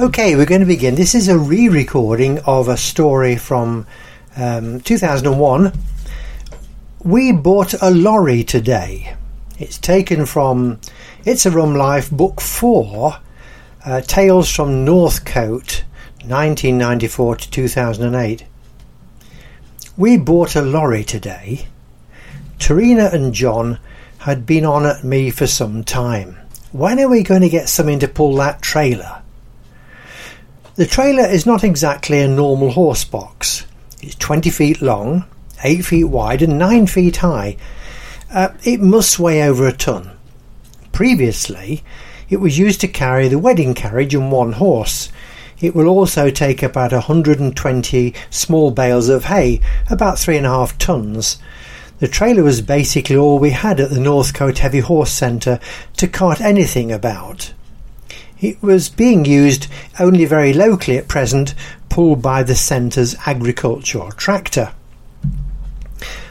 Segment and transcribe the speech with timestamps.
[0.00, 0.94] Okay, we're going to begin.
[0.94, 3.86] This is a re recording of a story from
[4.34, 5.74] um, 2001.
[7.04, 9.14] We bought a lorry today.
[9.58, 10.80] It's taken from
[11.26, 13.18] It's a Rum Life, Book 4,
[13.84, 15.84] uh, Tales from Northcote,
[16.24, 18.46] 1994 to 2008.
[19.98, 21.68] We bought a lorry today.
[22.58, 23.78] Tarina and John
[24.20, 26.38] had been on at me for some time.
[26.72, 29.19] When are we going to get something to pull that trailer?
[30.76, 33.66] The trailer is not exactly a normal horse box.
[34.00, 35.24] It's 20 feet long,
[35.64, 37.56] 8 feet wide, and 9 feet high.
[38.32, 40.12] Uh, it must weigh over a ton.
[40.92, 41.82] Previously,
[42.28, 45.10] it was used to carry the wedding carriage and one horse.
[45.60, 51.38] It will also take about 120 small bales of hay, about 3.5 tons.
[51.98, 55.58] The trailer was basically all we had at the Northcote Heavy Horse Centre
[55.96, 57.52] to cart anything about.
[58.40, 59.66] It was being used
[59.98, 61.54] only very locally at present,
[61.90, 64.72] pulled by the centre's agricultural tractor.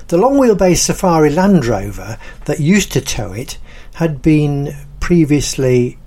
[0.08, 3.59] The long wheelbase Safari Land Rover that used to tow it
[3.95, 6.00] had been previously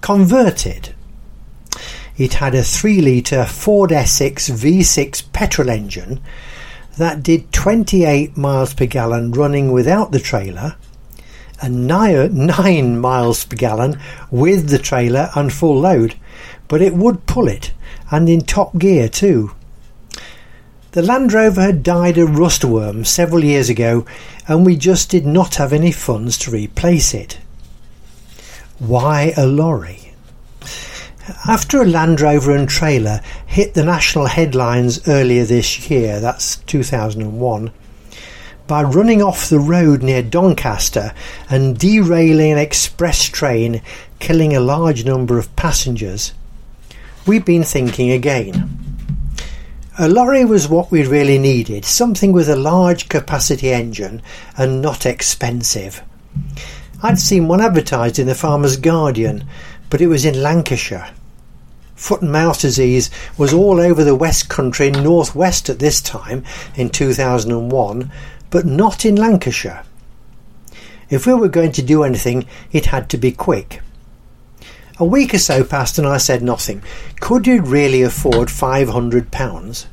[0.00, 0.94] converted.
[2.16, 6.20] It had a 3 litre Ford Essex V6 petrol engine
[6.96, 10.74] that did 28 miles per gallon running without the trailer
[11.60, 16.14] and 9 miles per gallon with the trailer and full load,
[16.68, 17.72] but it would pull it,
[18.10, 19.52] and in top gear too.
[20.92, 24.06] The Land Rover had died of rustworm several years ago,
[24.46, 27.38] and we just did not have any funds to replace it.
[28.78, 30.14] Why a lorry?
[31.46, 37.70] After a Land Rover and trailer hit the national headlines earlier this year, that's 2001,
[38.68, 41.14] by running off the road near Doncaster
[41.48, 43.80] and derailing an express train,
[44.18, 46.34] killing a large number of passengers,
[47.26, 48.78] we've been thinking again.
[49.98, 54.20] A lorry was what we really needed, something with a large capacity engine
[54.56, 56.02] and not expensive.
[57.02, 59.44] I'd seen one advertised in the Farmer's Guardian,
[59.88, 61.10] but it was in Lancashire.
[61.96, 66.44] Foot and mouth disease was all over the West Country North West at this time
[66.76, 68.12] in 2001,
[68.50, 69.84] but not in Lancashire.
[71.10, 73.80] If we were going to do anything, it had to be quick.
[74.98, 76.82] A week or so passed and I said nothing.
[77.20, 79.86] Could you really afford £500?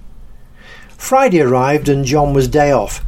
[0.90, 3.06] Friday arrived and John was day off.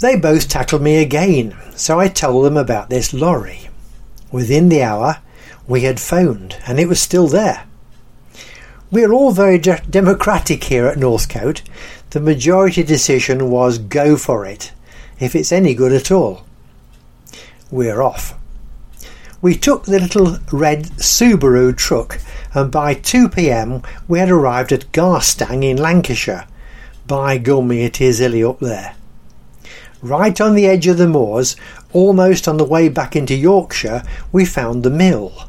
[0.00, 3.68] They both tackled me again, so I told them about this lorry.
[4.30, 5.18] Within the hour,
[5.66, 7.64] we had phoned, and it was still there.
[8.90, 11.62] We're all very de- democratic here at Northcote.
[12.10, 14.72] The majority decision was go for it,
[15.20, 16.44] if it's any good at all.
[17.70, 18.34] We're off.
[19.42, 22.18] We took the little red Subaru truck,
[22.54, 26.46] and by 2 pm we had arrived at Garstang in Lancashire.
[27.06, 28.94] By gummy, it is hilly up there.
[30.00, 31.56] Right on the edge of the moors,
[31.92, 34.02] almost on the way back into Yorkshire,
[34.32, 35.48] we found the mill.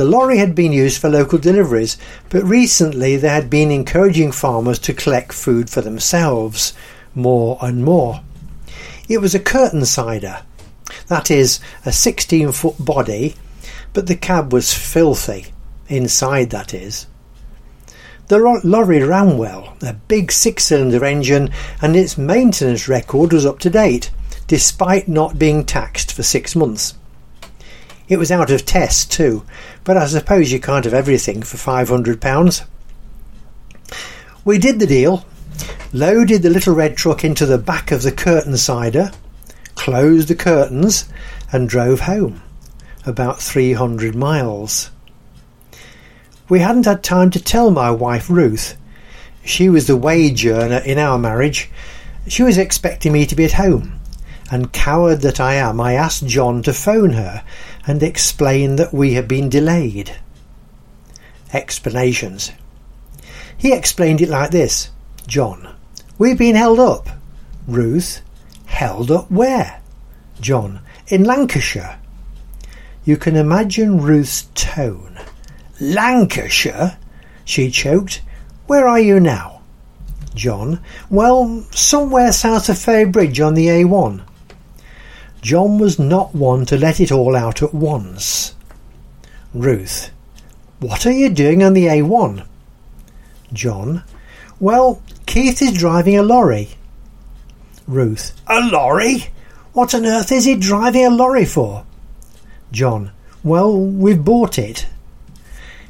[0.00, 1.98] The lorry had been used for local deliveries,
[2.30, 6.72] but recently they had been encouraging farmers to collect food for themselves
[7.14, 8.22] more and more.
[9.10, 10.40] It was a curtain sider,
[11.08, 13.34] that is, a 16 foot body,
[13.92, 15.52] but the cab was filthy,
[15.88, 17.06] inside that is.
[18.28, 21.50] The lorry ran well, a big six cylinder engine,
[21.82, 24.10] and its maintenance record was up to date,
[24.46, 26.94] despite not being taxed for six months.
[28.10, 29.44] It was out of test too,
[29.84, 32.64] but I suppose you can't have everything for £500.
[34.44, 35.24] We did the deal,
[35.92, 39.12] loaded the little red truck into the back of the curtain sider,
[39.76, 41.08] closed the curtains,
[41.52, 42.42] and drove home,
[43.06, 44.90] about 300 miles.
[46.48, 48.76] We hadn't had time to tell my wife Ruth.
[49.44, 51.70] She was the wage earner in our marriage.
[52.26, 53.99] She was expecting me to be at home
[54.50, 57.44] and coward that I am, I asked John to phone her
[57.86, 60.16] and explain that we had been delayed.
[61.52, 62.52] Explanations.
[63.56, 64.90] He explained it like this
[65.26, 65.74] John,
[66.18, 67.08] we've been held up.
[67.66, 68.22] Ruth,
[68.66, 69.80] held up where?
[70.40, 71.98] John, in Lancashire.
[73.04, 75.18] You can imagine Ruth's tone.
[75.80, 76.98] Lancashire?
[77.44, 78.22] She choked.
[78.66, 79.62] Where are you now?
[80.34, 84.22] John, well, somewhere south of Ferrybridge on the A1.
[85.42, 88.54] John was not one to let it all out at once.
[89.54, 90.10] Ruth.
[90.80, 92.46] What are you doing on the A1?
[93.52, 94.04] John.
[94.58, 96.70] Well, Keith is driving a lorry.
[97.86, 98.38] Ruth.
[98.46, 99.28] A lorry?
[99.72, 101.84] What on earth is he driving a lorry for?
[102.70, 103.10] John.
[103.42, 104.86] Well, we've bought it.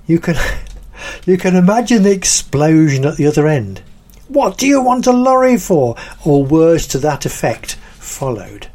[0.06, 0.36] You can
[1.26, 3.82] you can imagine the explosion at the other end.
[4.28, 5.96] What do you want a lorry for?
[6.24, 8.69] Or words to that effect followed.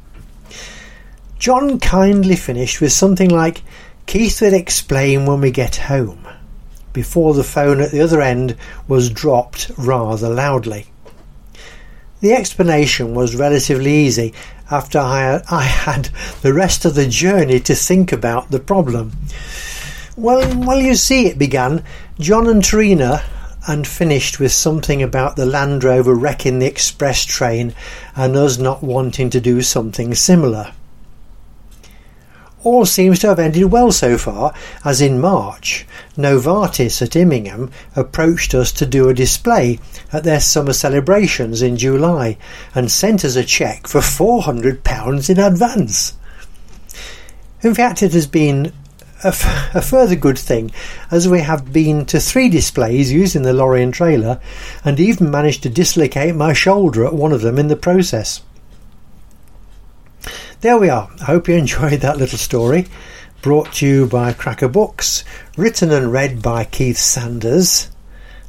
[1.46, 3.62] John kindly finished with something like,
[4.08, 6.28] Keith will explain when we get home,
[6.92, 8.58] before the phone at the other end
[8.88, 10.88] was dropped rather loudly.
[12.20, 14.34] The explanation was relatively easy
[14.72, 16.10] after I, had
[16.42, 19.12] the rest of the journey to think about the problem.
[20.18, 21.84] Well, well, you see, it began.
[22.20, 23.22] John and Trina
[23.68, 27.76] and finished with something about the Land Rover wrecking the express train
[28.16, 30.74] and us not wanting to do something similar.
[32.66, 34.52] All seems to have ended well so far,
[34.84, 35.86] as in March,
[36.18, 39.78] Novartis at Immingham approached us to do a display
[40.12, 42.40] at their summer celebrations in July
[42.74, 46.18] and sent us a cheque for £400 in advance.
[47.62, 48.74] In fact, it has been
[49.24, 50.72] a, f- a further good thing,
[51.12, 54.42] as we have been to three displays using the lorry trailer,
[54.84, 58.42] and even managed to dislocate my shoulder at one of them in the process.
[60.66, 61.12] There we are.
[61.22, 62.88] I hope you enjoyed that little story.
[63.44, 65.24] Brought to you by Cracker Books,
[65.56, 67.92] written and read by Keith Sanders.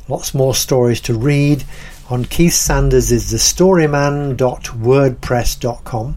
[0.08, 1.64] Lots more stories to read
[2.08, 6.16] on Keith Sanders is thestoryman.wordpress.com.